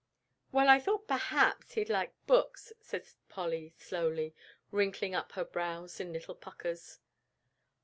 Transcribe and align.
"Why, 0.49 0.65
I 0.65 0.79
thought 0.79 1.05
perhaps 1.07 1.73
he'd 1.73 1.87
like 1.87 2.11
books," 2.25 2.73
said 2.81 3.07
Polly, 3.29 3.75
slowly, 3.77 4.33
wrinkling 4.71 5.13
up 5.13 5.33
her 5.33 5.45
brows 5.45 5.99
in 5.99 6.11
little 6.11 6.33
puckers. 6.33 6.97